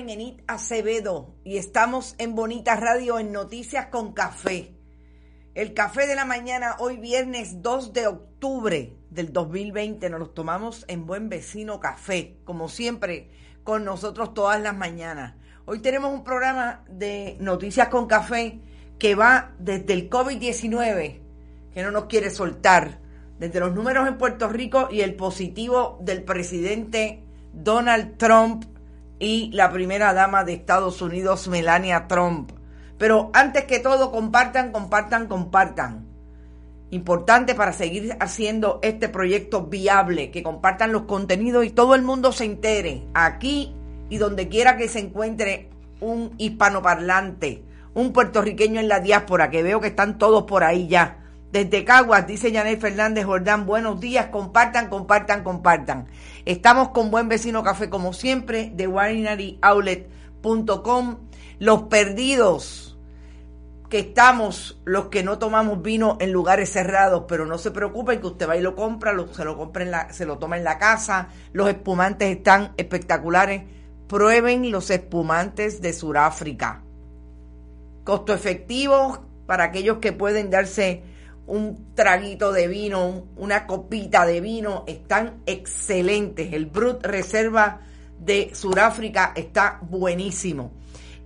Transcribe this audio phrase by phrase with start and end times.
[0.00, 4.74] Soy Carmen Enit Acevedo y estamos en Bonita Radio en Noticias con Café.
[5.54, 10.86] El café de la mañana, hoy viernes 2 de octubre del 2020, nos los tomamos
[10.88, 13.30] en Buen Vecino Café, como siempre,
[13.62, 15.34] con nosotros todas las mañanas.
[15.66, 18.58] Hoy tenemos un programa de Noticias con Café
[18.98, 21.20] que va desde el COVID-19,
[21.74, 23.00] que no nos quiere soltar,
[23.38, 27.22] desde los números en Puerto Rico y el positivo del presidente
[27.52, 28.64] Donald Trump
[29.20, 32.50] y la primera dama de Estados Unidos, Melania Trump.
[32.98, 36.06] Pero antes que todo, compartan, compartan, compartan.
[36.90, 42.32] Importante para seguir haciendo este proyecto viable, que compartan los contenidos y todo el mundo
[42.32, 43.76] se entere, aquí
[44.08, 45.68] y donde quiera que se encuentre
[46.00, 47.62] un hispanoparlante,
[47.94, 51.19] un puertorriqueño en la diáspora, que veo que están todos por ahí ya.
[51.52, 56.06] Desde Caguas, dice Yanel Fernández Jordán, buenos días, compartan, compartan, compartan.
[56.44, 61.16] Estamos con Buen Vecino Café como siempre, de wineryoutlet.com.
[61.58, 62.96] Los perdidos
[63.88, 68.28] que estamos, los que no tomamos vino en lugares cerrados, pero no se preocupen que
[68.28, 70.78] usted va y lo compra, se lo compra en la, se lo toma en la
[70.78, 73.64] casa, los espumantes están espectaculares.
[74.06, 76.84] Prueben los espumantes de Sudáfrica.
[78.04, 81.09] Costo efectivo para aquellos que pueden darse
[81.50, 86.52] un traguito de vino, una copita de vino, están excelentes.
[86.52, 87.80] El Brut Reserva
[88.18, 90.72] de Sudáfrica está buenísimo.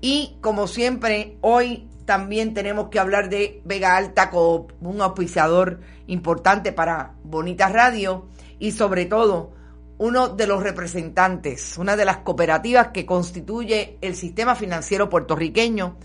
[0.00, 6.72] Y como siempre, hoy también tenemos que hablar de Vega Alta Coop, un auspiciador importante
[6.72, 9.52] para Bonita Radio y sobre todo
[9.98, 15.96] uno de los representantes, una de las cooperativas que constituye el sistema financiero puertorriqueño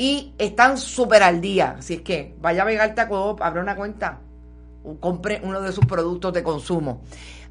[0.00, 1.76] y están súper al día.
[1.78, 4.18] Así es que vaya a Vegalta Coop, abra una cuenta,
[4.98, 7.02] compre uno de sus productos de consumo.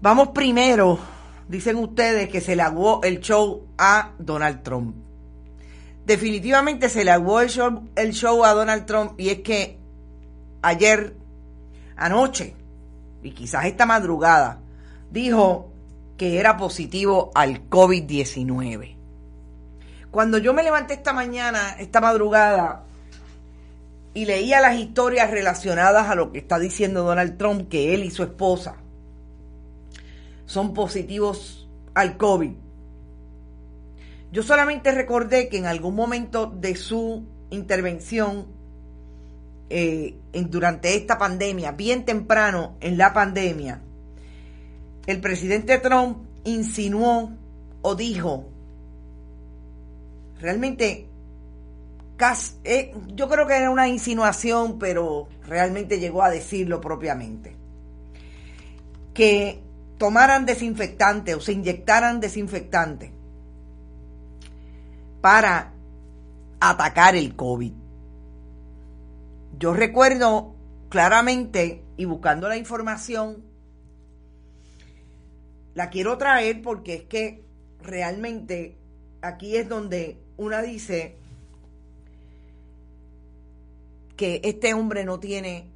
[0.00, 0.98] Vamos primero,
[1.46, 5.09] dicen ustedes que se le aguó el show a Donald Trump.
[6.10, 9.78] Definitivamente se le aguó el show, el show a Donald Trump y es que
[10.60, 11.14] ayer,
[11.94, 12.56] anoche,
[13.22, 14.58] y quizás esta madrugada,
[15.12, 15.70] dijo
[16.18, 18.96] que era positivo al COVID-19.
[20.10, 22.82] Cuando yo me levanté esta mañana, esta madrugada,
[24.12, 28.10] y leía las historias relacionadas a lo que está diciendo Donald Trump, que él y
[28.10, 28.74] su esposa
[30.46, 32.50] son positivos al COVID.
[34.32, 38.46] Yo solamente recordé que en algún momento de su intervención
[39.68, 43.82] eh, durante esta pandemia, bien temprano en la pandemia,
[45.06, 47.32] el presidente Trump insinuó
[47.82, 48.48] o dijo,
[50.40, 51.08] realmente
[52.62, 57.56] eh, yo creo que era una insinuación, pero realmente llegó a decirlo propiamente.
[59.12, 59.60] Que
[59.98, 63.19] tomaran desinfectante o se inyectaran desinfectante
[65.20, 65.72] para
[66.60, 67.72] atacar el COVID.
[69.58, 70.54] Yo recuerdo
[70.88, 73.44] claramente y buscando la información,
[75.74, 77.44] la quiero traer porque es que
[77.82, 78.76] realmente
[79.22, 81.20] aquí es donde una dice,
[84.20, 85.70] que este hombre no tiene,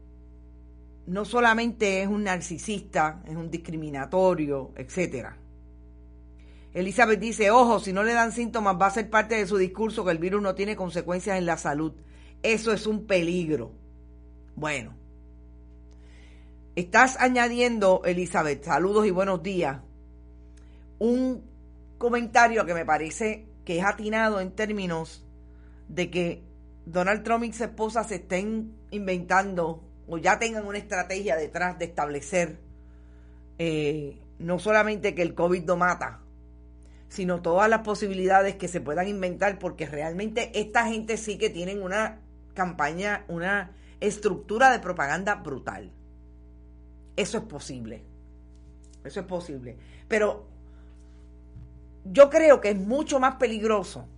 [1.06, 5.38] no solamente es un narcisista, es un discriminatorio, etcétera.
[6.74, 10.04] Elizabeth dice, ojo, si no le dan síntomas va a ser parte de su discurso
[10.04, 11.92] que el virus no tiene consecuencias en la salud.
[12.42, 13.72] Eso es un peligro.
[14.56, 14.96] Bueno,
[16.74, 19.80] estás añadiendo, Elizabeth, saludos y buenos días,
[20.98, 21.44] un
[21.96, 25.24] comentario que me parece que es atinado en términos
[25.88, 26.42] de que
[26.86, 31.84] Donald Trump y su esposa se estén inventando o ya tengan una estrategia detrás de
[31.86, 32.58] establecer
[33.58, 36.23] eh, no solamente que el COVID no mata,
[37.14, 41.80] sino todas las posibilidades que se puedan inventar, porque realmente esta gente sí que tienen
[41.80, 42.18] una
[42.54, 43.70] campaña, una
[44.00, 45.92] estructura de propaganda brutal.
[47.14, 48.02] Eso es posible.
[49.04, 49.76] Eso es posible.
[50.08, 50.48] Pero
[52.04, 54.08] yo creo que es mucho más peligroso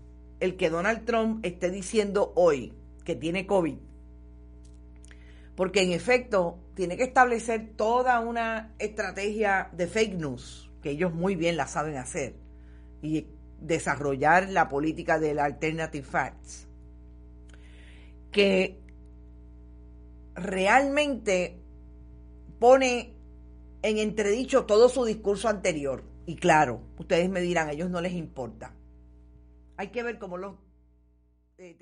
[0.40, 2.72] el que Donald Trump esté diciendo hoy
[3.04, 3.76] que tiene COVID.
[5.54, 11.36] Porque en efecto tiene que establecer toda una estrategia de fake news, que ellos muy
[11.36, 12.45] bien la saben hacer,
[13.02, 13.26] y
[13.60, 16.68] desarrollar la política del alternative facts,
[18.30, 18.80] que
[20.34, 21.58] realmente
[22.58, 23.14] pone
[23.82, 26.02] en entredicho todo su discurso anterior.
[26.26, 28.74] Y claro, ustedes me dirán, a ellos no les importa
[29.76, 30.54] hay que ver cómo los
[31.58, 31.76] eh,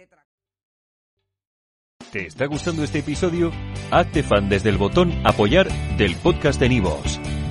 [2.12, 3.50] ¿Te está gustando este episodio?
[3.90, 7.18] Hazte fan desde el botón Apoyar del podcast de Nivos.